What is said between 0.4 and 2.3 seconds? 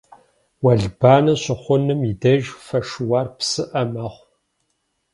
Уэлбанэ щыхъунум и